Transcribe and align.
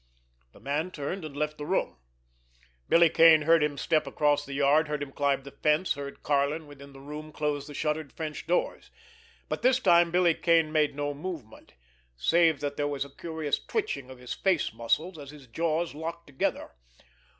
The 0.53 0.59
man 0.59 0.89
turned, 0.89 1.23
and 1.23 1.37
left 1.37 1.59
the 1.59 1.65
room. 1.67 1.97
Billy 2.89 3.07
Kane 3.07 3.43
heard 3.43 3.61
him 3.61 3.77
step 3.77 4.07
across 4.07 4.43
the 4.43 4.55
yard, 4.55 4.87
heard 4.87 5.03
him 5.03 5.11
climb 5.11 5.43
the 5.43 5.51
fence, 5.51 5.93
heard 5.93 6.23
Karlin 6.23 6.65
within 6.65 6.91
the 6.91 6.99
room 6.99 7.31
close 7.31 7.67
the 7.67 7.75
shuttered 7.75 8.11
French 8.11 8.47
doors—but 8.47 9.61
this 9.61 9.79
time 9.79 10.09
Billy 10.09 10.33
Kane 10.33 10.71
made 10.71 10.95
no 10.95 11.13
movement, 11.13 11.75
save 12.17 12.61
that 12.61 12.77
there 12.77 12.87
was 12.87 13.05
a 13.05 13.11
curious 13.11 13.59
twitching 13.59 14.09
of 14.09 14.17
his 14.17 14.33
face 14.33 14.73
muscles 14.73 15.19
as 15.19 15.29
his 15.29 15.45
jaws 15.45 15.93
locked 15.93 16.25
together. 16.25 16.71